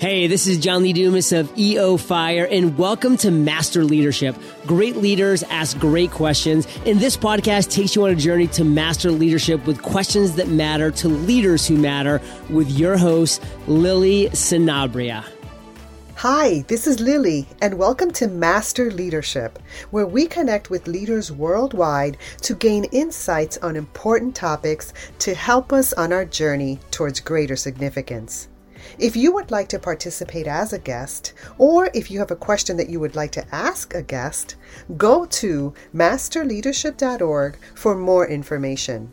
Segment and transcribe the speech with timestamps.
[0.00, 4.34] Hey, this is John Lee Dumas of EO Fire, and welcome to Master Leadership.
[4.64, 9.10] Great leaders ask great questions, and this podcast takes you on a journey to master
[9.10, 12.18] leadership with questions that matter to leaders who matter
[12.48, 15.22] with your host, Lily Sinabria.
[16.14, 19.58] Hi, this is Lily, and welcome to Master Leadership,
[19.90, 25.92] where we connect with leaders worldwide to gain insights on important topics to help us
[25.92, 28.48] on our journey towards greater significance.
[28.98, 32.76] If you would like to participate as a guest, or if you have a question
[32.76, 34.56] that you would like to ask a guest,
[34.96, 39.12] go to masterleadership.org for more information.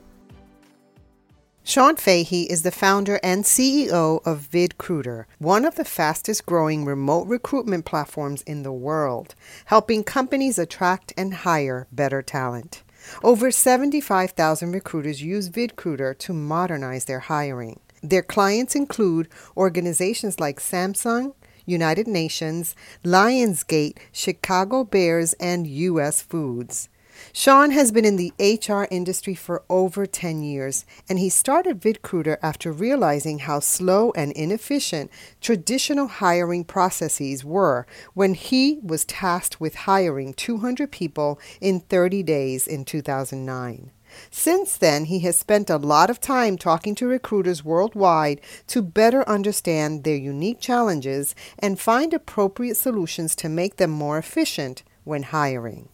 [1.64, 7.28] Sean Fahey is the founder and CEO of VidCruiter, one of the fastest growing remote
[7.28, 12.84] recruitment platforms in the world, helping companies attract and hire better talent.
[13.22, 17.82] Over 75,000 recruiters use VidCruiter to modernize their hiring.
[18.02, 21.34] Their clients include organizations like Samsung,
[21.66, 26.22] United Nations, Lionsgate, Chicago Bears, and U.S.
[26.22, 26.90] Foods.
[27.34, 32.38] Sean has been in the HR industry for over 10 years, and he started VidCruiter
[32.42, 39.76] after realizing how slow and inefficient traditional hiring processes were when he was tasked with
[39.76, 43.92] hiring 200 people in 30 days in 2009.
[44.32, 49.28] Since then, he has spent a lot of time talking to recruiters worldwide to better
[49.28, 55.90] understand their unique challenges and find appropriate solutions to make them more efficient when hiring.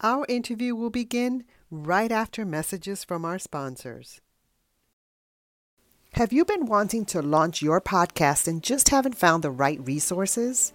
[0.00, 4.20] Our interview will begin right after messages from our sponsors.
[6.12, 10.72] Have you been wanting to launch your podcast and just haven't found the right resources?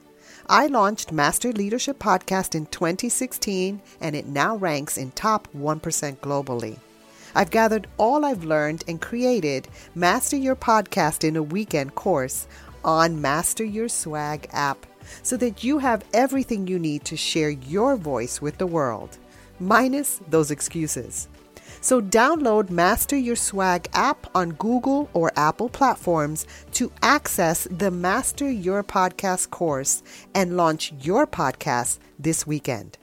[0.49, 5.79] I launched Master Leadership Podcast in 2016 and it now ranks in top 1%
[6.17, 6.77] globally.
[7.33, 12.47] I've gathered all I've learned and created Master Your Podcast in a weekend course
[12.83, 14.85] on Master Your Swag app
[15.23, 19.17] so that you have everything you need to share your voice with the world,
[19.59, 21.27] minus those excuses.
[21.83, 28.49] So download Master Your Swag app on Google or Apple platforms to access the Master
[28.49, 30.03] Your Podcast course
[30.35, 32.99] and launch your podcast this weekend.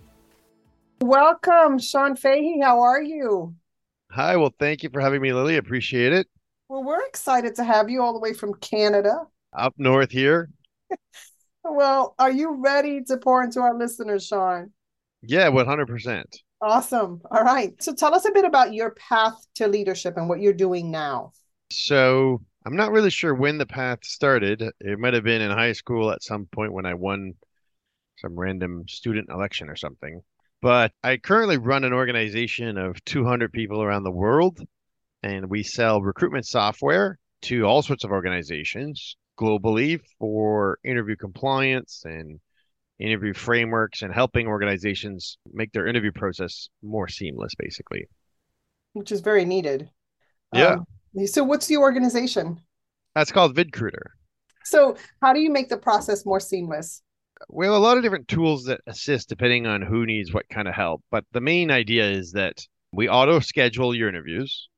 [1.01, 2.61] Welcome, Sean Fahey.
[2.61, 3.55] How are you?
[4.13, 4.37] Hi.
[4.37, 5.57] Well, thank you for having me, Lily.
[5.57, 6.29] Appreciate it.
[6.69, 9.23] Well, we're excited to have you all the way from Canada.
[9.57, 10.51] Up north here.
[11.65, 14.71] well, are you ready to pour into our listeners, Sean?
[15.23, 16.25] Yeah, 100%.
[16.61, 17.21] Awesome.
[17.31, 17.81] All right.
[17.83, 21.33] So tell us a bit about your path to leadership and what you're doing now.
[21.71, 24.63] So I'm not really sure when the path started.
[24.81, 27.35] It might have been in high school at some point when I won
[28.19, 30.21] some random student election or something.
[30.61, 34.61] But I currently run an organization of 200 people around the world,
[35.23, 42.41] and we sell recruitment software to all sorts of organizations globally for interview compliance and
[42.99, 48.09] interview frameworks and helping organizations make their interview process more seamless, basically.
[48.93, 49.91] Which is very needed.
[50.53, 50.79] Yeah.
[51.17, 52.61] Um, so, what's the organization?
[53.15, 54.11] That's called VidCruiter.
[54.65, 57.03] So, how do you make the process more seamless?
[57.49, 60.67] We have a lot of different tools that assist depending on who needs what kind
[60.67, 61.03] of help.
[61.11, 64.69] But the main idea is that we auto schedule your interviews.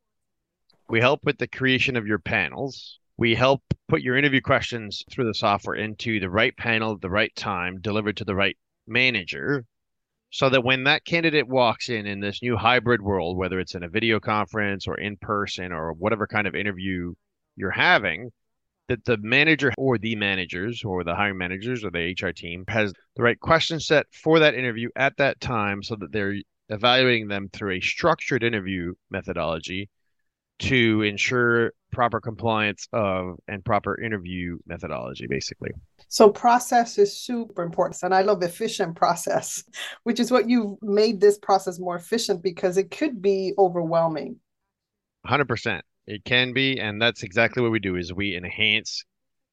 [0.89, 5.27] We help with the creation of your panels we help put your interview questions through
[5.27, 8.57] the software into the right panel at the right time, delivered to the right
[8.89, 9.67] manager,
[10.31, 13.83] so that when that candidate walks in in this new hybrid world, whether it's in
[13.83, 17.13] a video conference or in person or whatever kind of interview
[17.57, 18.31] you're having,
[18.89, 22.91] that the manager or the managers or the hiring managers or the HR team has
[23.17, 26.37] the right question set for that interview at that time so that they're
[26.71, 29.91] evaluating them through a structured interview methodology
[30.61, 35.71] to ensure proper compliance of and proper interview methodology basically.
[36.09, 39.65] So process is super important and i love efficient process
[40.05, 44.37] which is what you've made this process more efficient because it could be overwhelming.
[45.27, 49.05] 100% it can be and that's exactly what we do is we enhance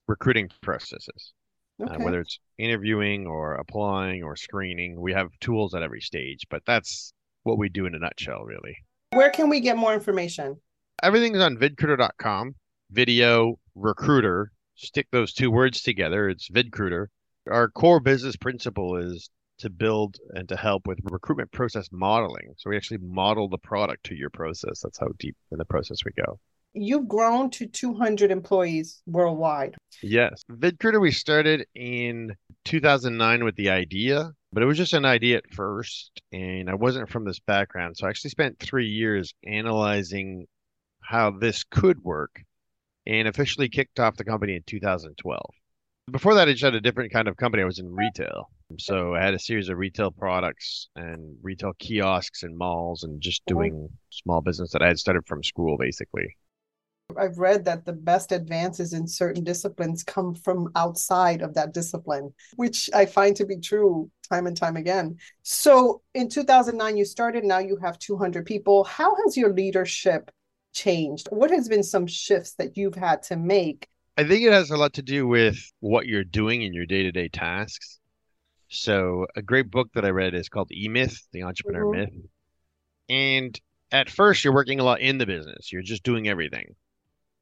[0.07, 1.33] recruiting processes.
[1.81, 1.95] Uh, okay.
[1.95, 6.61] uh, whether it's interviewing or applying or screening we have tools at every stage but
[6.65, 7.13] that's
[7.43, 8.75] what we do in a nutshell really.
[9.11, 10.57] Where can we get more information
[11.03, 12.55] everything's on vidcruiter.com.
[12.91, 14.51] Video recruiter.
[14.75, 16.29] Stick those two words together.
[16.29, 17.07] It's vidcruiter.
[17.49, 19.29] Our core business principle is
[19.59, 22.53] to build and to help with recruitment process modeling.
[22.57, 24.81] So we actually model the product to your process.
[24.81, 26.39] That's how deep in the process we go.
[26.73, 29.75] you've grown to 200 employees worldwide.
[30.03, 30.43] Yes.
[30.51, 32.35] VidCruiter, we started in
[32.65, 36.21] 2009 with the idea, but it was just an idea at first.
[36.31, 37.97] And I wasn't from this background.
[37.97, 40.45] So I actually spent three years analyzing
[41.07, 42.43] how this could work
[43.05, 45.41] and officially kicked off the company in 2012.
[46.11, 47.63] Before that, I just had a different kind of company.
[47.63, 48.49] I was in retail.
[48.77, 53.41] So I had a series of retail products and retail kiosks and malls and just
[53.47, 53.55] uh-huh.
[53.55, 56.35] doing small business that I had started from school, basically.
[57.17, 62.33] I've read that the best advances in certain disciplines come from outside of that discipline,
[62.57, 65.15] which I find to be true time and time again.
[65.43, 68.83] So in 2009, you started, now you have 200 people.
[68.83, 70.31] How has your leadership
[70.77, 71.27] changed?
[71.31, 73.87] What has been some shifts that you've had to make?
[74.17, 77.03] I think it has a lot to do with what you're doing in your day
[77.03, 77.99] to day tasks.
[78.69, 81.99] So a great book that I read is called E Myth, the Entrepreneur mm-hmm.
[81.99, 82.25] Myth.
[83.09, 83.59] And
[83.91, 85.71] at first you're working a lot in the business.
[85.71, 86.75] You're just doing everything.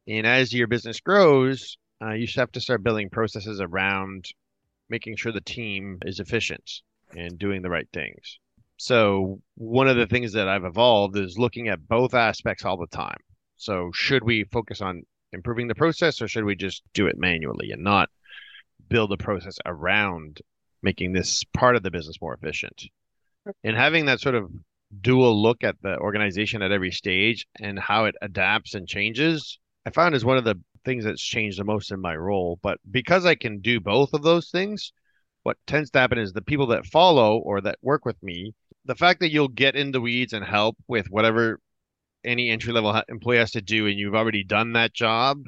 [0.07, 4.25] And as your business grows, uh, you have to start building processes around
[4.89, 6.81] making sure the team is efficient
[7.15, 8.39] and doing the right things.
[8.77, 12.87] So one of the things that I've evolved is looking at both aspects all the
[12.87, 13.17] time.
[13.57, 17.71] So should we focus on improving the process or should we just do it manually
[17.71, 18.09] and not
[18.89, 20.41] build a process around
[20.81, 22.83] making this part of the business more efficient.
[23.63, 24.51] And having that sort of
[25.01, 29.89] dual look at the organization at every stage and how it adapts and changes, I
[29.89, 32.59] found is one of the things that's changed the most in my role.
[32.61, 34.93] But because I can do both of those things,
[35.43, 38.53] what tends to happen is the people that follow or that work with me,
[38.85, 41.59] the fact that you'll get in the weeds and help with whatever
[42.23, 45.43] any entry level employee has to do and you've already done that job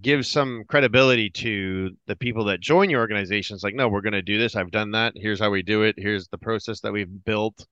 [0.00, 3.54] gives some credibility to the people that join your organization.
[3.54, 4.54] It's like no we're going to do this.
[4.54, 5.14] I've done that.
[5.16, 5.96] Here's how we do it.
[5.98, 7.66] Here's the process that we've built.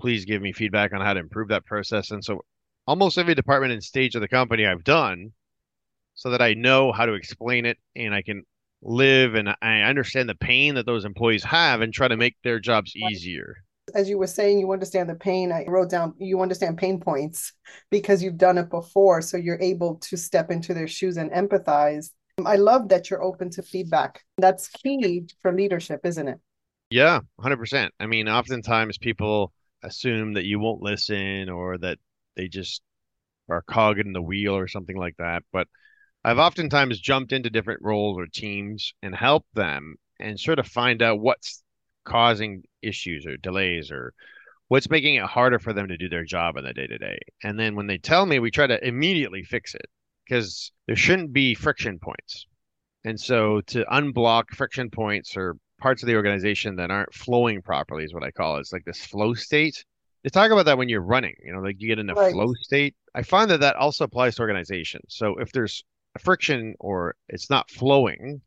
[0.00, 2.10] Please give me feedback on how to improve that process.
[2.10, 2.42] And so
[2.86, 5.32] almost every department and stage of the company i've done
[6.14, 8.42] so that i know how to explain it and i can
[8.82, 12.60] live and i understand the pain that those employees have and try to make their
[12.60, 13.56] jobs easier
[13.96, 15.50] as you were saying, you understand the pain.
[15.50, 17.52] I wrote down you understand pain points
[17.90, 19.22] because you've done it before.
[19.22, 22.10] So you're able to step into their shoes and empathize.
[22.44, 24.22] I love that you're open to feedback.
[24.36, 26.38] That's key for leadership, isn't it?
[26.90, 27.88] Yeah, 100%.
[27.98, 29.52] I mean, oftentimes people
[29.82, 31.98] assume that you won't listen or that
[32.36, 32.82] they just
[33.48, 35.42] are cogging the wheel or something like that.
[35.52, 35.68] But
[36.22, 41.00] I've oftentimes jumped into different roles or teams and helped them and sort of find
[41.00, 41.62] out what's
[42.06, 44.14] causing issues or delays or
[44.68, 47.18] what's making it harder for them to do their job in the day to day.
[47.44, 49.86] And then when they tell me, we try to immediately fix it
[50.24, 52.46] because there shouldn't be friction points.
[53.04, 58.04] And so to unblock friction points or parts of the organization that aren't flowing properly
[58.04, 58.60] is what I call it.
[58.60, 59.84] It's like this flow state.
[60.24, 62.32] They talk about that when you're running, you know, like you get in a right.
[62.32, 62.96] flow state.
[63.14, 65.04] I find that that also applies to organizations.
[65.08, 65.84] So if there's
[66.16, 68.40] a friction or it's not flowing,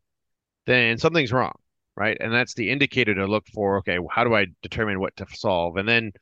[0.66, 1.54] then something's wrong
[2.00, 2.16] right?
[2.18, 3.76] And that's the indicator to look for.
[3.78, 5.76] Okay, how do I determine what to solve?
[5.76, 6.12] And then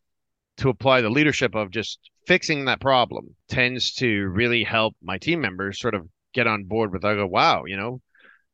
[0.57, 5.41] to apply the leadership of just fixing that problem tends to really help my team
[5.41, 7.05] members sort of get on board with.
[7.05, 8.01] I go, wow, you know,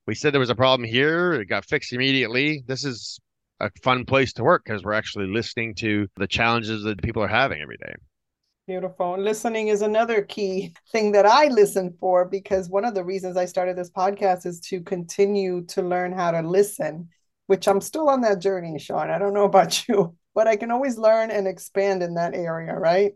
[0.06, 2.62] we said there was a problem here, it got fixed immediately.
[2.66, 3.18] This is
[3.58, 7.28] a fun place to work because we're actually listening to the challenges that people are
[7.28, 7.94] having every day.
[8.66, 9.18] Beautiful.
[9.18, 13.44] Listening is another key thing that I listen for because one of the reasons I
[13.44, 17.10] started this podcast is to continue to learn how to listen,
[17.46, 19.10] which I'm still on that journey, Sean.
[19.10, 22.74] I don't know about you, but I can always learn and expand in that area,
[22.74, 23.12] right?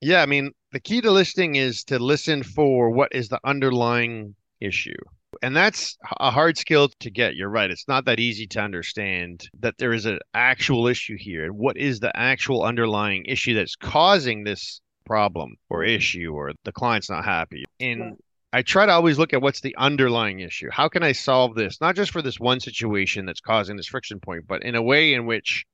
[0.00, 0.22] Yeah.
[0.22, 4.96] I mean, the key to listening is to listen for what is the underlying issue.
[5.42, 7.36] And that's a hard skill to get.
[7.36, 7.70] You're right.
[7.70, 11.44] It's not that easy to understand that there is an actual issue here.
[11.44, 16.72] And what is the actual underlying issue that's causing this problem or issue or the
[16.72, 17.64] client's not happy?
[17.80, 18.18] And
[18.52, 20.68] I try to always look at what's the underlying issue.
[20.70, 21.80] How can I solve this?
[21.80, 25.14] Not just for this one situation that's causing this friction point, but in a way
[25.14, 25.64] in which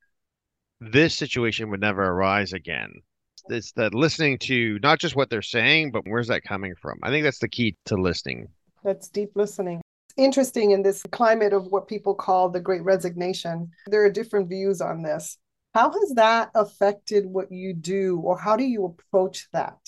[0.80, 2.92] this situation would never arise again.
[3.49, 6.99] It's that listening to not just what they're saying, but where's that coming from?
[7.02, 8.47] I think that's the key to listening.
[8.85, 9.80] That's deep listening.
[10.11, 13.70] It's interesting in this climate of what people call the great resignation.
[13.87, 15.37] There are different views on this.
[15.75, 19.78] How has that affected what you do, or how do you approach that?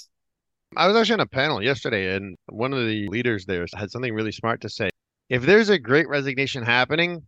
[0.77, 4.15] I was actually on a panel yesterday, and one of the leaders there had something
[4.15, 4.91] really smart to say.
[5.29, 7.27] If there's a great resignation happening,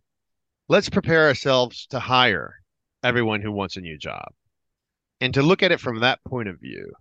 [0.69, 2.55] let's prepare ourselves to hire
[3.03, 4.27] everyone who wants a new job
[5.19, 6.93] and to look at it from that point of view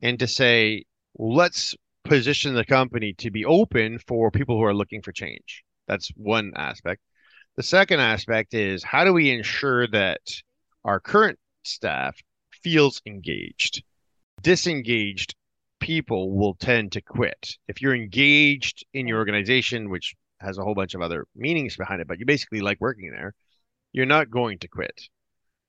[0.00, 0.84] and to say,
[1.18, 1.74] let's
[2.04, 5.62] position the company to be open for people who are looking for change.
[5.86, 7.02] That's one aspect.
[7.56, 10.22] The second aspect is how do we ensure that
[10.86, 12.16] our current staff
[12.62, 13.82] feels engaged?
[14.40, 15.34] Disengaged
[15.80, 17.56] people will tend to quit.
[17.68, 22.00] If you're engaged in your organization, which has a whole bunch of other meanings behind
[22.00, 23.34] it, but you basically like working there,
[23.92, 25.08] you're not going to quit.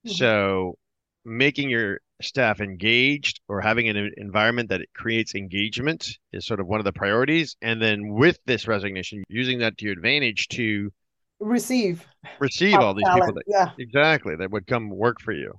[0.06, 0.16] Mm-hmm.
[0.16, 0.78] So
[1.26, 6.68] making your staff engaged or having an environment that it creates engagement is sort of
[6.68, 7.56] one of the priorities.
[7.62, 10.92] And then with this resignation, using that to your advantage to
[11.40, 12.06] receive
[12.40, 13.22] receive all these talent.
[13.24, 13.72] people that yeah.
[13.80, 15.54] exactly that would come work for you.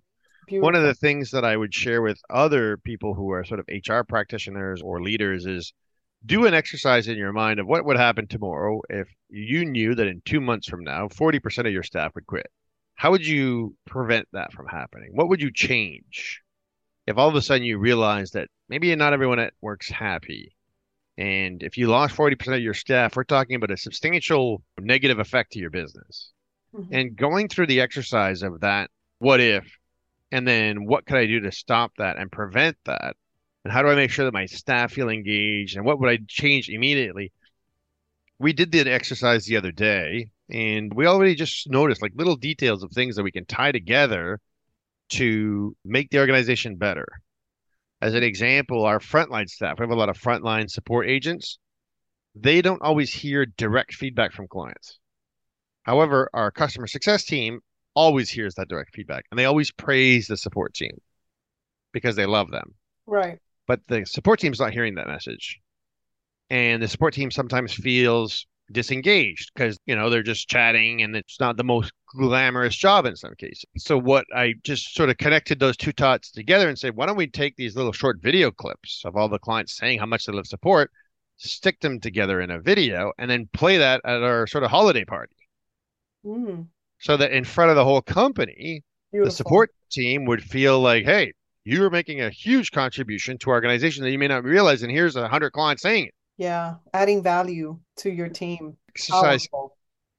[0.46, 0.66] Beautiful.
[0.66, 3.68] One of the things that I would share with other people who are sort of
[3.68, 5.72] HR practitioners or leaders is
[6.24, 10.06] do an exercise in your mind of what would happen tomorrow if you knew that
[10.06, 12.46] in two months from now, 40% of your staff would quit.
[12.94, 15.10] How would you prevent that from happening?
[15.12, 16.42] What would you change
[17.06, 20.54] if all of a sudden you realize that maybe not everyone at work's happy?
[21.18, 25.52] And if you lost 40% of your staff, we're talking about a substantial negative effect
[25.52, 26.32] to your business.
[26.74, 26.94] Mm-hmm.
[26.94, 29.64] And going through the exercise of that, what if,
[30.32, 33.16] and then what could I do to stop that and prevent that?
[33.64, 35.76] And how do I make sure that my staff feel engaged?
[35.76, 37.32] And what would I change immediately?
[38.38, 42.82] We did the exercise the other day, and we already just noticed like little details
[42.82, 44.40] of things that we can tie together
[45.10, 47.06] to make the organization better.
[48.00, 51.58] As an example, our frontline staff, we have a lot of frontline support agents.
[52.34, 54.98] They don't always hear direct feedback from clients.
[55.82, 57.60] However, our customer success team
[57.94, 60.96] always hears that direct feedback and they always praise the support team
[61.92, 62.74] because they love them.
[63.06, 63.38] Right.
[63.66, 65.60] But the support team's not hearing that message.
[66.50, 71.38] And the support team sometimes feels disengaged because you know they're just chatting and it's
[71.38, 75.58] not the most glamorous job in some cases so what i just sort of connected
[75.58, 79.02] those two thoughts together and said why don't we take these little short video clips
[79.04, 80.90] of all the clients saying how much they love support
[81.36, 85.04] stick them together in a video and then play that at our sort of holiday
[85.04, 85.36] party
[86.24, 86.66] mm.
[87.02, 89.30] So that in front of the whole company Beautiful.
[89.30, 91.32] the support team would feel like hey
[91.64, 95.16] you're making a huge contribution to our organization that you may not realize and here's
[95.16, 98.76] a hundred clients saying it yeah, adding value to your team.
[98.88, 99.46] Exercise.
[99.48, 99.76] Powerful.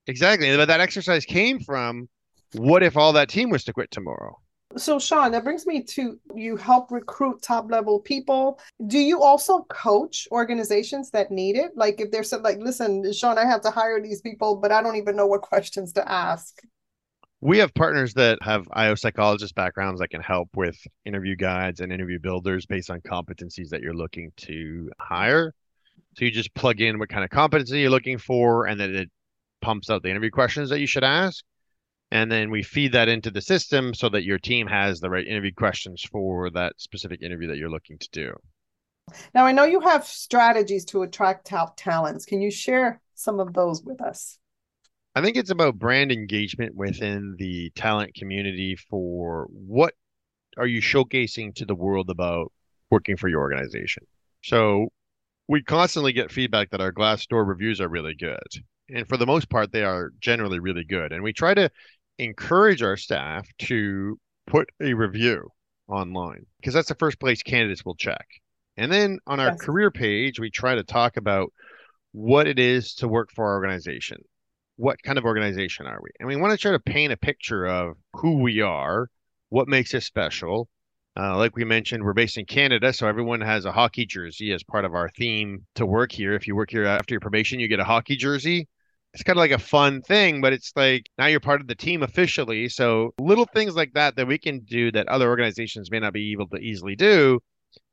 [0.07, 0.55] Exactly.
[0.55, 2.07] But that exercise came from
[2.53, 4.37] what if all that team was to quit tomorrow?
[4.75, 8.59] So, Sean, that brings me to you help recruit top level people.
[8.87, 11.71] Do you also coach organizations that need it?
[11.75, 14.81] Like, if they're said, like, listen, Sean, I have to hire these people, but I
[14.81, 16.59] don't even know what questions to ask.
[17.45, 21.91] We have partners that have IO psychologist backgrounds that can help with interview guides and
[21.91, 25.53] interview builders based on competencies that you're looking to hire.
[26.15, 29.09] So you just plug in what kind of competency you're looking for, and then it
[29.61, 31.43] pumps out the interview questions that you should ask.
[32.11, 35.27] And then we feed that into the system so that your team has the right
[35.27, 38.33] interview questions for that specific interview that you're looking to do.
[39.35, 42.23] Now, I know you have strategies to attract top talents.
[42.23, 44.39] Can you share some of those with us?
[45.15, 49.93] I think it's about brand engagement within the talent community for what
[50.57, 52.51] are you showcasing to the world about
[52.89, 54.03] working for your organization.
[54.43, 54.87] So
[55.47, 58.47] we constantly get feedback that our Glassdoor reviews are really good.
[58.89, 61.11] And for the most part, they are generally really good.
[61.11, 61.69] And we try to
[62.17, 65.47] encourage our staff to put a review
[65.87, 68.25] online because that's the first place candidates will check.
[68.77, 69.61] And then on our yes.
[69.61, 71.53] career page, we try to talk about
[72.13, 74.17] what it is to work for our organization.
[74.75, 76.09] What kind of organization are we?
[76.19, 79.09] And we want to try to paint a picture of who we are,
[79.49, 80.67] what makes us special,
[81.15, 84.63] uh, like we mentioned, we're based in Canada, so everyone has a hockey jersey as
[84.63, 86.33] part of our theme to work here.
[86.33, 88.67] If you work here after your probation, you get a hockey jersey.
[89.13, 91.75] It's kind of like a fun thing, but it's like now you're part of the
[91.75, 92.67] team officially.
[92.67, 96.31] So little things like that that we can do that other organizations may not be
[96.31, 97.39] able to easily do,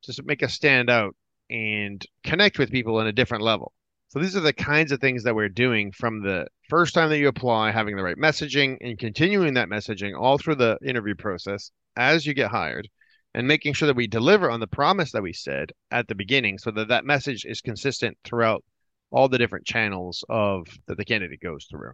[0.03, 1.15] just make us stand out
[1.51, 3.73] and connect with people on a different level.
[4.09, 7.19] So these are the kinds of things that we're doing from the first time that
[7.19, 11.71] you apply, having the right messaging and continuing that messaging all through the interview process
[11.97, 12.89] as you get hired
[13.35, 16.59] and making sure that we deliver on the promise that we said at the beginning
[16.59, 18.65] so that that message is consistent throughout
[19.11, 21.93] all the different channels of that the candidate goes through.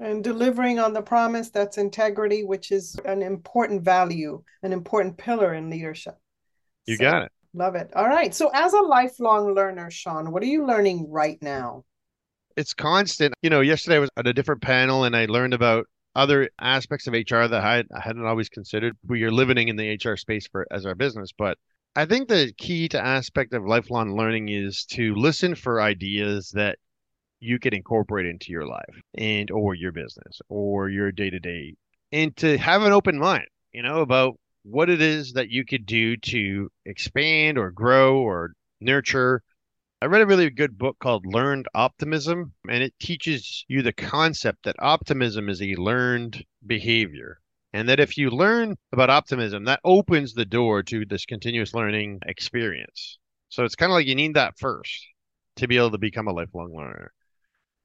[0.00, 5.54] And delivering on the promise that's integrity which is an important value an important pillar
[5.54, 6.16] in leadership.
[6.86, 7.32] You so, got it.
[7.54, 7.90] love it.
[7.94, 8.34] All right.
[8.34, 11.84] So as a lifelong learner sean what are you learning right now
[12.56, 15.86] it's constant you know yesterday i was at a different panel and i learned about
[16.14, 18.96] other aspects of HR that I, I hadn't always considered.
[19.06, 21.58] We are living in the HR space for as our business, but
[21.94, 26.78] I think the key to aspect of lifelong learning is to listen for ideas that
[27.40, 31.74] you can incorporate into your life and or your business or your day to day
[32.12, 35.84] and to have an open mind, you know, about what it is that you could
[35.84, 39.42] do to expand or grow or nurture
[40.02, 44.64] I read a really good book called Learned Optimism, and it teaches you the concept
[44.64, 47.38] that optimism is a learned behavior.
[47.72, 52.18] And that if you learn about optimism, that opens the door to this continuous learning
[52.26, 53.20] experience.
[53.48, 55.06] So it's kind of like you need that first
[55.58, 57.12] to be able to become a lifelong learner.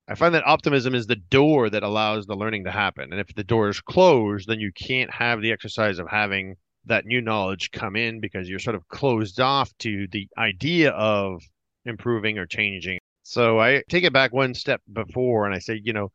[0.07, 3.11] I find that optimism is the door that allows the learning to happen.
[3.11, 6.55] And if the door is closed, then you can't have the exercise of having
[6.85, 11.43] that new knowledge come in because you're sort of closed off to the idea of
[11.89, 12.99] improving or changing.
[13.23, 16.11] So I take it back one step before and I say, you know,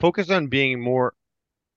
[0.00, 1.14] focus on being more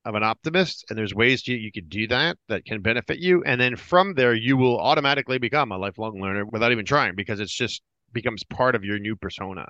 [0.05, 3.43] of an optimist and there's ways you, you could do that that can benefit you.
[3.43, 7.39] And then from there you will automatically become a lifelong learner without even trying because
[7.39, 9.67] it's just becomes part of your new persona.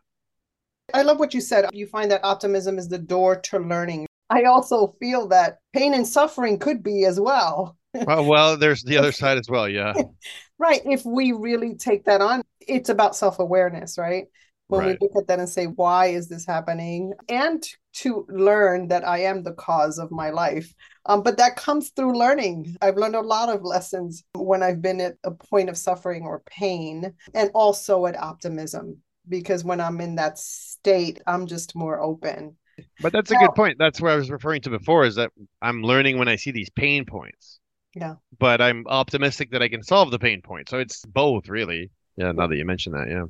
[0.93, 1.69] I love what you said.
[1.73, 4.07] You find that optimism is the door to learning.
[4.29, 7.77] I also feel that pain and suffering could be as well.
[7.93, 9.93] Well, well there's the other side as well yeah.
[10.57, 14.25] Right if we really take that on it's about self-awareness right
[14.67, 14.97] when right.
[15.01, 17.11] we look at that and say, why is this happening?
[17.27, 17.61] And
[17.93, 20.73] to learn that I am the cause of my life.
[21.05, 22.77] Um, but that comes through learning.
[22.81, 26.41] I've learned a lot of lessons when I've been at a point of suffering or
[26.45, 32.55] pain, and also at optimism, because when I'm in that state, I'm just more open.
[33.01, 33.77] But that's a good point.
[33.77, 36.69] That's what I was referring to before is that I'm learning when I see these
[36.69, 37.59] pain points.
[37.93, 38.15] Yeah.
[38.39, 40.69] But I'm optimistic that I can solve the pain point.
[40.69, 41.91] So it's both, really.
[42.17, 43.25] Yeah, now that you mention that, yeah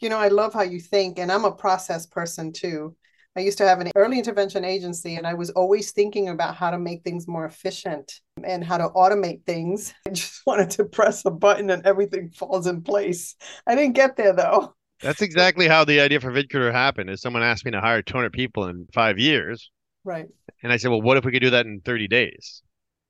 [0.00, 2.94] you know, I love how you think, and I'm a process person too.
[3.36, 6.70] I used to have an early intervention agency, and I was always thinking about how
[6.70, 9.92] to make things more efficient and how to automate things.
[10.06, 13.34] I just wanted to press a button and everything falls in place.
[13.66, 14.74] I didn't get there though.
[15.00, 17.10] That's exactly how the idea for VidCruiter happened.
[17.10, 19.70] Is someone asked me to hire 200 people in five years,
[20.04, 20.26] right?
[20.62, 22.62] And I said, well, what if we could do that in 30 days?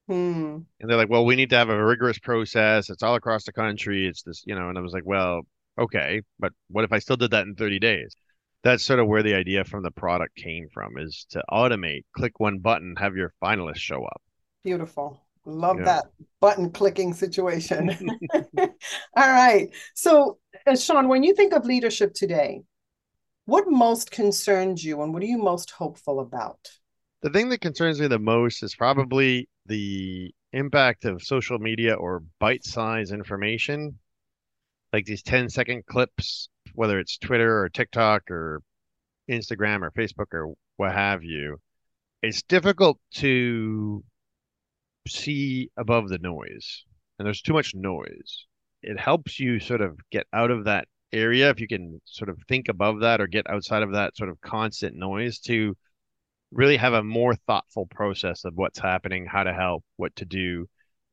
[0.09, 0.59] Hmm.
[0.81, 2.91] And they're like, well, we need to have a rigorous process.
[2.91, 4.07] It's all across the country.
[4.07, 4.69] It's this, you know.
[4.69, 5.43] And I was like, well,
[5.79, 8.15] okay, but what if I still did that in 30 days?
[8.63, 12.41] That's sort of where the idea from the product came from is to automate, click
[12.41, 14.23] one button, have your finalists show up.
[14.63, 15.21] Beautiful.
[15.47, 15.85] Love yeah.
[15.85, 16.07] that
[16.41, 18.19] button clicking situation.
[18.59, 18.69] All
[19.17, 19.69] right.
[19.95, 22.63] So, uh, Sean, when you think of leadership today,
[23.45, 26.59] what most concerns you and what are you most hopeful about?
[27.25, 32.23] The thing that concerns me the most is probably the impact of social media or
[32.39, 33.99] bite size information
[34.93, 38.61] like these 10 second clips, whether it's Twitter or TikTok or
[39.31, 41.57] Instagram or Facebook or what have you,
[42.21, 44.05] it's difficult to
[45.09, 46.85] see above the noise.
[47.19, 48.45] And there's too much noise.
[48.83, 52.37] It helps you sort of get out of that area if you can sort of
[52.49, 55.75] think above that or get outside of that sort of constant noise to
[56.55, 60.67] really have a more thoughtful process of what's happening, how to help, what to do,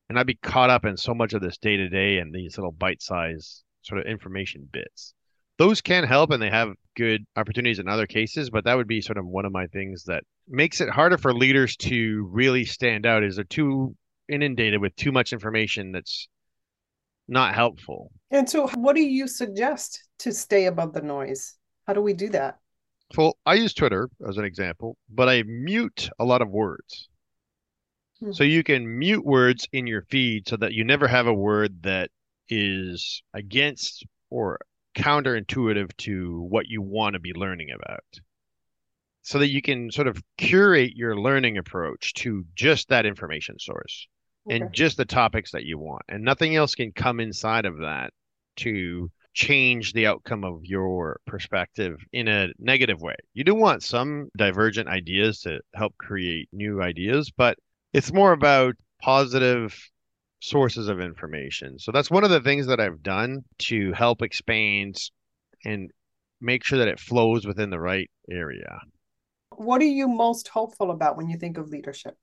[0.07, 2.57] and not be caught up in so much of this day to day and these
[2.57, 5.13] little bite size sort of information bits.
[5.57, 9.01] Those can help and they have good opportunities in other cases, but that would be
[9.01, 13.05] sort of one of my things that makes it harder for leaders to really stand
[13.05, 13.95] out is they're too
[14.29, 16.27] inundated with too much information that's
[17.27, 18.11] not helpful.
[18.29, 21.55] And so what do you suggest to stay above the noise?
[21.87, 22.59] How do we do that?
[23.17, 27.09] Well, I use Twitter as an example, but I mute a lot of words.
[28.19, 28.31] Hmm.
[28.31, 31.83] So you can mute words in your feed so that you never have a word
[31.83, 32.09] that
[32.49, 34.59] is against or
[34.95, 38.03] counterintuitive to what you want to be learning about
[39.21, 44.07] so that you can sort of curate your learning approach to just that information source
[44.47, 44.57] okay.
[44.57, 48.11] and just the topics that you want and nothing else can come inside of that
[48.57, 53.15] to change the outcome of your perspective in a negative way.
[53.33, 57.57] You do want some divergent ideas to help create new ideas, but
[57.93, 59.77] it's more about positive
[60.41, 61.79] sources of information.
[61.79, 64.97] So that's one of the things that I've done to help expand
[65.63, 65.91] and
[66.41, 68.79] make sure that it flows within the right area.
[69.55, 72.17] What are you most hopeful about when you think of leadership?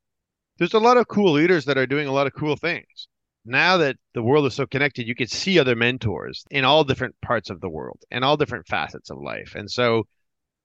[0.59, 3.09] There's a lot of cool leaders that are doing a lot of cool things.
[3.45, 7.15] Now that the world is so connected, you can see other mentors in all different
[7.23, 9.55] parts of the world and all different facets of life.
[9.55, 10.07] And so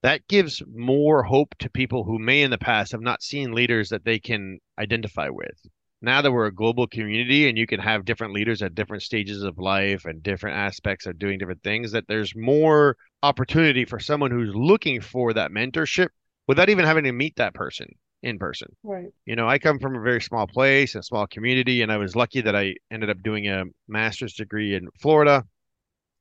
[0.02, 3.90] that gives more hope to people who may in the past have not seen leaders
[3.90, 5.58] that they can identify with
[6.04, 9.42] now that we're a global community and you can have different leaders at different stages
[9.42, 14.30] of life and different aspects of doing different things that there's more opportunity for someone
[14.30, 16.10] who's looking for that mentorship
[16.46, 17.88] without even having to meet that person
[18.24, 18.70] in person.
[18.82, 19.12] Right.
[19.26, 22.16] You know, I come from a very small place, a small community, and I was
[22.16, 25.44] lucky that I ended up doing a master's degree in Florida.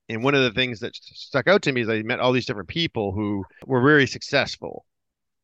[0.09, 2.45] And one of the things that stuck out to me is I met all these
[2.45, 4.85] different people who were very successful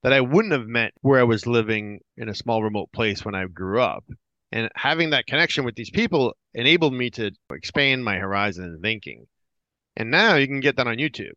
[0.04, 3.36] that I wouldn't have met where I was living in a small remote place when
[3.36, 4.04] I grew up.
[4.52, 9.28] And having that connection with these people enabled me to expand my horizon and thinking.
[9.96, 11.34] And now you can get that on YouTube.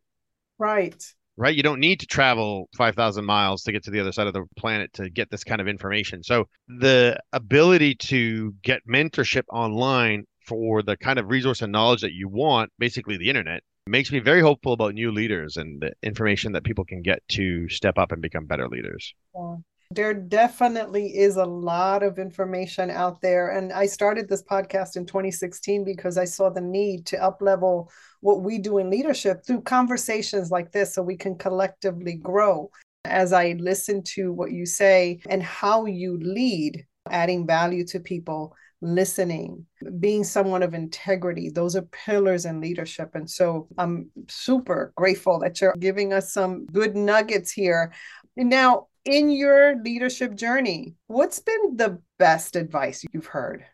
[0.57, 1.01] Right.
[1.35, 1.55] Right.
[1.55, 4.45] You don't need to travel 5,000 miles to get to the other side of the
[4.55, 6.21] planet to get this kind of information.
[6.21, 12.13] So the ability to get mentorship online for the kind of resource and knowledge that
[12.13, 16.51] you want, basically the internet, makes me very hopeful about new leaders and the information
[16.53, 19.13] that people can get to step up and become better leaders.
[19.35, 19.55] Yeah.
[19.93, 23.49] There definitely is a lot of information out there.
[23.49, 27.89] And I started this podcast in 2016 because I saw the need to uplevel
[28.21, 32.71] what we do in leadership through conversations like this so we can collectively grow.
[33.05, 38.55] As I listen to what you say and how you lead, adding value to people,
[38.81, 39.65] listening,
[39.99, 41.49] being someone of integrity.
[41.49, 43.11] Those are pillars in leadership.
[43.13, 47.93] And so I'm super grateful that you're giving us some good nuggets here.
[48.35, 53.65] Now, in your leadership journey, what's been the best advice you've heard?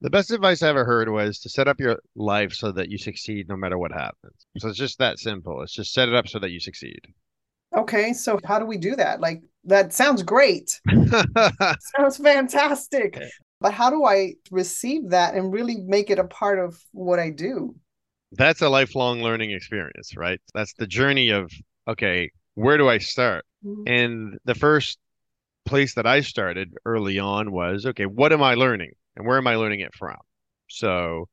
[0.00, 2.98] The best advice I ever heard was to set up your life so that you
[2.98, 4.46] succeed no matter what happens.
[4.58, 5.62] So it's just that simple.
[5.62, 7.00] It's just set it up so that you succeed.
[7.74, 9.20] Okay, so how do we do that?
[9.20, 10.80] Like that sounds great.
[11.96, 13.18] sounds fantastic
[13.64, 17.30] but how do I receive that and really make it a part of what I
[17.30, 17.74] do?
[18.32, 20.38] That's a lifelong learning experience, right?
[20.52, 21.50] That's the journey of,
[21.88, 23.46] okay, where do I start?
[23.64, 23.82] Mm-hmm.
[23.86, 24.98] And the first
[25.64, 29.46] place that I started early on was, okay, what am I learning and where am
[29.46, 30.16] I learning it from?
[30.68, 31.28] So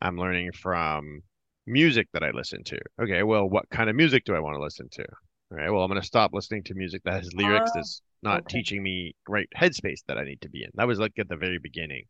[0.00, 1.22] I'm learning from
[1.66, 2.78] music that I listen to.
[3.02, 5.04] Okay, well, what kind of music do I want to listen to?
[5.52, 8.02] All right, well, I'm going to stop listening to music that has lyrics uh, that's
[8.22, 8.58] not okay.
[8.58, 10.70] teaching me right headspace that I need to be in.
[10.74, 12.04] That was like at the very beginning.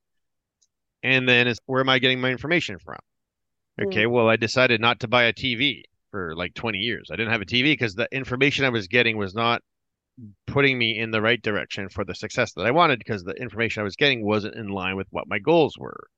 [1.03, 2.99] And then is where am I getting my information from?
[3.81, 4.11] Okay, mm.
[4.11, 7.09] well, I decided not to buy a TV for like 20 years.
[7.11, 9.63] I didn't have a TV because the information I was getting was not
[10.47, 13.81] putting me in the right direction for the success that I wanted because the information
[13.81, 16.09] I was getting wasn't in line with what my goals were.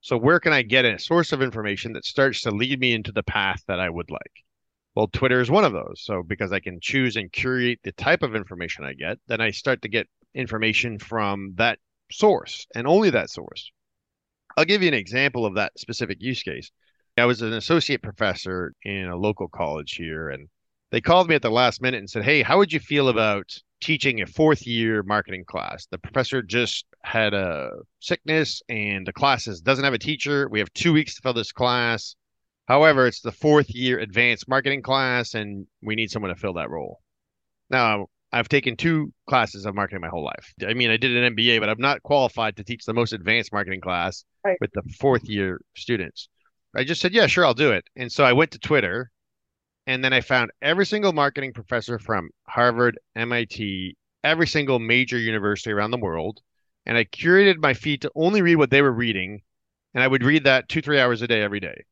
[0.00, 3.12] So where can I get a source of information that starts to lead me into
[3.12, 4.44] the path that I would like?
[4.94, 6.02] Well, Twitter is one of those.
[6.04, 9.50] So because I can choose and curate the type of information I get, then I
[9.50, 11.78] start to get information from that
[12.10, 13.72] source and only that source.
[14.56, 16.70] I'll give you an example of that specific use case.
[17.16, 20.48] I was an associate professor in a local college here, and
[20.90, 23.56] they called me at the last minute and said, Hey, how would you feel about
[23.80, 25.86] teaching a fourth year marketing class?
[25.86, 30.48] The professor just had a sickness and the class is, doesn't have a teacher.
[30.48, 32.16] We have two weeks to fill this class.
[32.66, 36.70] However, it's the fourth year advanced marketing class, and we need someone to fill that
[36.70, 37.00] role.
[37.68, 40.54] Now, I've taken two classes of marketing my whole life.
[40.66, 43.52] I mean, I did an MBA, but I'm not qualified to teach the most advanced
[43.52, 44.56] marketing class right.
[44.60, 46.28] with the fourth year students.
[46.76, 47.84] I just said, yeah, sure, I'll do it.
[47.96, 49.10] And so I went to Twitter,
[49.86, 55.70] and then I found every single marketing professor from Harvard, MIT, every single major university
[55.70, 56.40] around the world.
[56.86, 59.42] And I curated my feed to only read what they were reading.
[59.94, 61.84] And I would read that two, three hours a day every day.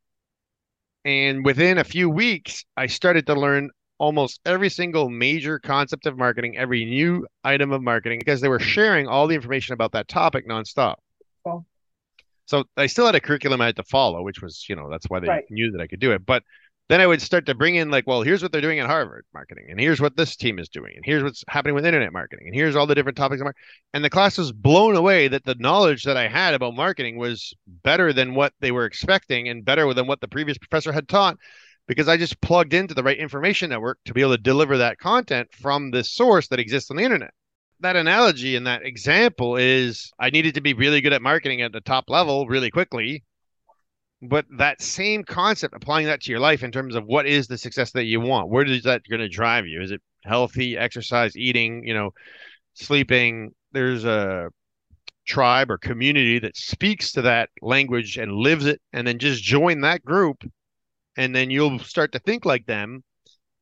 [1.04, 6.16] And within a few weeks, I started to learn almost every single major concept of
[6.16, 10.08] marketing, every new item of marketing, because they were sharing all the information about that
[10.08, 10.96] topic nonstop.
[11.44, 11.64] Cool.
[12.52, 15.06] So I still had a curriculum I had to follow, which was, you know, that's
[15.08, 15.44] why they right.
[15.48, 16.26] knew that I could do it.
[16.26, 16.42] But
[16.90, 19.24] then I would start to bring in like, well, here's what they're doing at Harvard
[19.32, 22.48] marketing, and here's what this team is doing, and here's what's happening with internet marketing,
[22.48, 23.40] and here's all the different topics.
[23.94, 27.54] And the class was blown away that the knowledge that I had about marketing was
[27.66, 31.38] better than what they were expecting, and better than what the previous professor had taught,
[31.88, 34.98] because I just plugged into the right information network to be able to deliver that
[34.98, 37.32] content from this source that exists on the internet.
[37.82, 41.72] That analogy and that example is I needed to be really good at marketing at
[41.72, 43.24] the top level really quickly.
[44.22, 47.58] But that same concept applying that to your life in terms of what is the
[47.58, 49.82] success that you want where is that going to drive you?
[49.82, 52.10] Is it healthy exercise eating you know
[52.74, 53.52] sleeping?
[53.72, 54.50] There's a
[55.26, 59.80] tribe or community that speaks to that language and lives it and then just join
[59.80, 60.44] that group
[61.16, 63.02] and then you'll start to think like them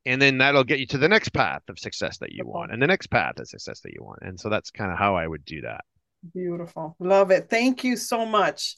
[0.07, 2.81] and then that'll get you to the next path of success that you want and
[2.83, 5.27] the next path of success that you want and so that's kind of how i
[5.27, 5.85] would do that
[6.35, 8.77] beautiful love it thank you so much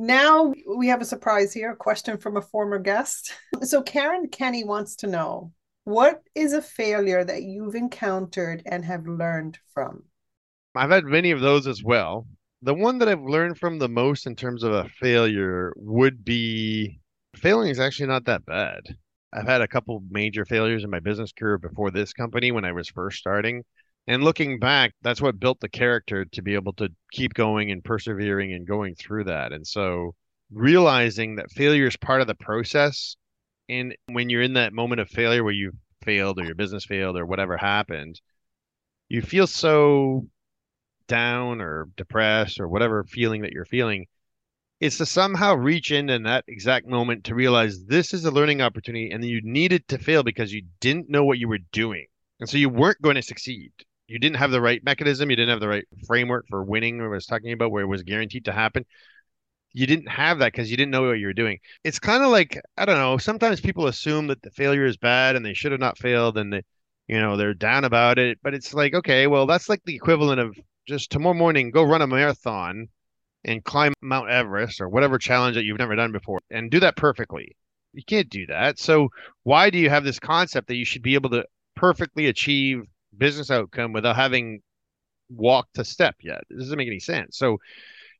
[0.00, 3.34] now we have a surprise here, a question from a former guest.
[3.62, 5.50] So Karen Kenny wants to know
[5.82, 10.04] what is a failure that you've encountered and have learned from?
[10.76, 12.28] I've had many of those as well.
[12.62, 17.00] The one that I've learned from the most in terms of a failure would be
[17.34, 18.82] failing is actually not that bad.
[19.32, 22.72] I've had a couple major failures in my business career before this company when I
[22.72, 23.64] was first starting.
[24.06, 27.84] And looking back, that's what built the character to be able to keep going and
[27.84, 29.52] persevering and going through that.
[29.52, 30.14] And so
[30.50, 33.16] realizing that failure is part of the process.
[33.68, 37.18] And when you're in that moment of failure where you failed or your business failed
[37.18, 38.18] or whatever happened,
[39.10, 40.26] you feel so
[41.06, 44.06] down or depressed or whatever feeling that you're feeling.
[44.80, 48.62] It's to somehow reach in in that exact moment to realize this is a learning
[48.62, 52.06] opportunity and you needed to fail because you didn't know what you were doing.
[52.40, 53.72] And so you weren't going to succeed
[54.08, 56.98] you didn't have the right mechanism, you didn't have the right framework for winning.
[56.98, 58.84] what I was talking about where it was guaranteed to happen.
[59.72, 61.58] you didn't have that because you didn't know what you were doing.
[61.84, 65.36] It's kind of like, I don't know, sometimes people assume that the failure is bad
[65.36, 66.62] and they should have not failed and they,
[67.06, 68.38] you know, they're down about it.
[68.42, 70.56] But it's like, okay, well, that's like the equivalent of
[70.88, 72.88] just tomorrow morning, go run a marathon
[73.48, 76.96] and climb Mount Everest or whatever challenge that you've never done before and do that
[76.96, 77.56] perfectly.
[77.94, 78.78] You can't do that.
[78.78, 79.08] So
[79.42, 82.82] why do you have this concept that you should be able to perfectly achieve
[83.16, 84.60] business outcome without having
[85.30, 86.42] walked a step yet?
[86.50, 87.38] It doesn't make any sense.
[87.38, 87.56] So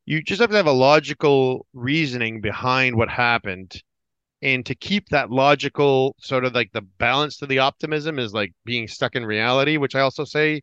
[0.06, 3.82] you just have to have a logical reasoning behind what happened
[4.40, 8.52] and to keep that logical sort of like the balance to the optimism is like
[8.64, 10.62] being stuck in reality which i also say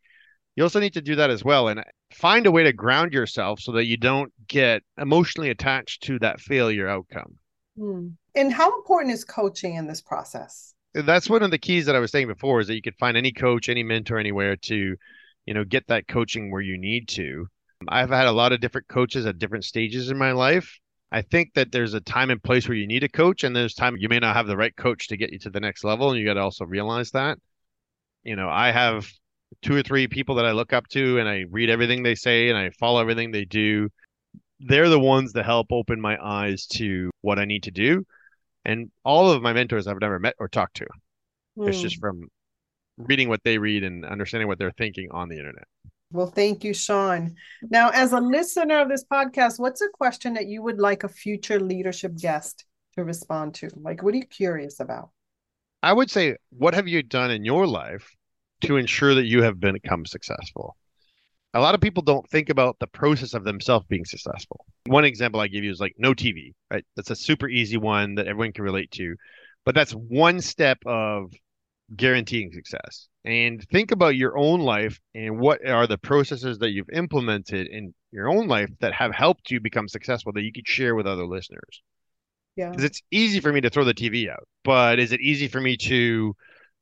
[0.56, 1.84] you also need to do that as well and
[2.16, 6.40] find a way to ground yourself so that you don't get emotionally attached to that
[6.40, 7.36] failure outcome
[7.78, 8.08] hmm.
[8.36, 12.00] and how important is coaching in this process that's one of the keys that i
[12.00, 14.96] was saying before is that you could find any coach any mentor anywhere to
[15.46, 17.48] you know get that coaching where you need to
[17.88, 20.80] I've had a lot of different coaches at different stages in my life.
[21.12, 23.74] I think that there's a time and place where you need a coach, and there's
[23.74, 26.10] time you may not have the right coach to get you to the next level,
[26.10, 27.38] and you got to also realize that.
[28.24, 29.08] You know, I have
[29.62, 32.50] two or three people that I look up to, and I read everything they say,
[32.50, 33.90] and I follow everything they do.
[34.60, 38.06] They're the ones that help open my eyes to what I need to do.
[38.64, 40.88] And all of my mentors I've never met or talked to.
[41.58, 41.70] Mm.
[41.70, 42.02] It's just hmm.
[42.02, 42.28] from
[42.98, 45.66] reading what they read and understanding what they're thinking on the internet.
[46.12, 47.36] Well, thank you, Sean.
[47.64, 51.10] Now, as a listener of this podcast, what's a question that you would like a
[51.10, 52.66] future leadership guest
[52.96, 53.70] to respond to?
[53.76, 55.10] Like, what are you curious about?
[55.84, 58.10] I would say, what have you done in your life
[58.68, 60.76] to ensure that you have become successful?
[61.54, 64.66] A lot of people don't think about the process of themselves being successful.
[64.88, 66.84] One example I give you is like no TV, right?
[66.96, 69.16] That's a super easy one that everyone can relate to.
[69.64, 71.32] But that's one step of
[71.96, 73.08] guaranteeing success.
[73.24, 77.94] And think about your own life and what are the processes that you've implemented in
[78.12, 81.26] your own life that have helped you become successful that you could share with other
[81.26, 81.82] listeners.
[82.56, 82.70] Yeah.
[82.70, 85.60] Because it's easy for me to throw the TV out, but is it easy for
[85.60, 86.36] me to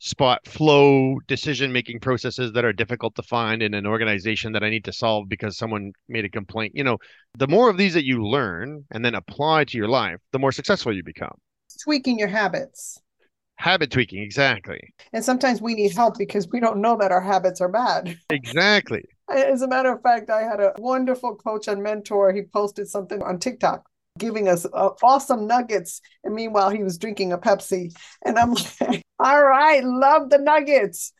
[0.03, 4.69] spot flow decision making processes that are difficult to find in an organization that I
[4.69, 6.73] need to solve because someone made a complaint?
[6.75, 6.97] You know,
[7.37, 10.51] the more of these that you learn and then apply to your life, the more
[10.51, 11.35] successful you become.
[11.85, 12.99] Tweaking your habits.
[13.55, 14.93] Habit tweaking exactly.
[15.13, 18.17] And sometimes we need help because we don't know that our habits are bad.
[18.29, 19.03] Exactly.
[19.33, 22.33] As a matter of fact i had a wonderful coach and mentor.
[22.33, 23.85] He posted something on tiktok
[24.19, 26.01] giving us uh, awesome nuggets.
[26.23, 27.95] And meanwhile he was drinking a pepsi.
[28.25, 31.13] And i'm like all right love the nuggets.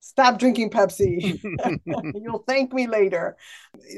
[0.00, 1.38] Stop drinking pepsi.
[2.14, 3.36] You'll thank me later.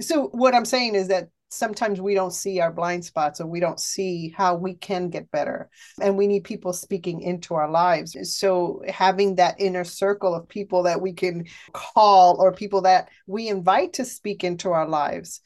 [0.01, 3.61] So what i'm saying is that sometimes we don't see our blind spots or we
[3.61, 5.69] don't see how we can get better.
[6.01, 8.17] And we need people speaking into our lives.
[8.39, 13.49] So having that inner circle of people that we can call or people that we
[13.49, 15.43] invite to speak into our lives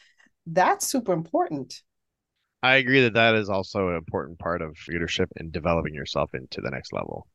[0.47, 1.83] that's super important.
[2.63, 6.61] I agree that that is also an important part of leadership and developing yourself into
[6.61, 7.27] the next level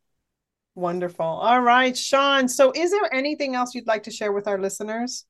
[0.75, 4.57] wonderful all right sean so is there anything else you'd like to share with our
[4.57, 5.25] listeners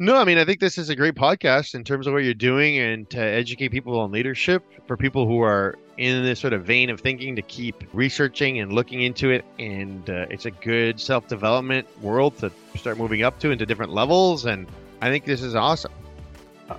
[0.00, 2.32] no, I mean, I think this is a great podcast in terms of what you're
[2.32, 6.64] doing and to educate people on leadership for people who are in this sort of
[6.64, 9.44] vein of thinking to keep researching and looking into it.
[9.58, 13.92] And uh, it's a good self development world to start moving up to into different
[13.92, 14.46] levels.
[14.46, 14.68] And
[15.00, 15.90] I think this is awesome.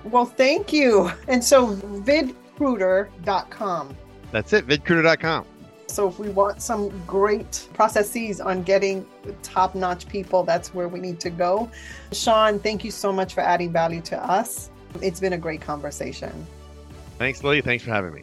[0.04, 1.12] Well, thank you.
[1.28, 3.96] And so, vidcruiter.com.
[4.32, 5.44] That's it, vidcruiter.com.
[5.90, 9.06] So if we want some great processes on getting
[9.42, 11.70] top notch people, that's where we need to go.
[12.12, 14.70] Sean, thank you so much for adding value to us.
[15.02, 16.46] It's been a great conversation.
[17.18, 17.60] Thanks, Lily.
[17.60, 18.22] Thanks for having me.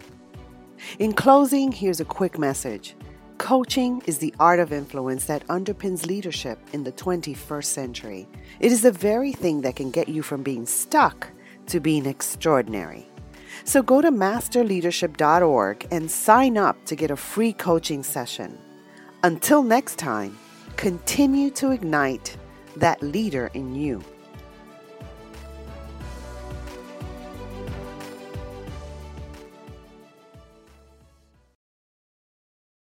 [1.00, 2.96] In closing, here's a quick message.
[3.38, 8.28] Coaching is the art of influence that underpins leadership in the 21st century.
[8.60, 11.30] It is the very thing that can get you from being stuck
[11.68, 13.08] to being extraordinary.
[13.68, 18.58] So go to masterleadership.org and sign up to get a free coaching session.
[19.24, 20.40] Until next time,
[20.78, 22.38] continue to ignite
[22.78, 24.02] that leader in you.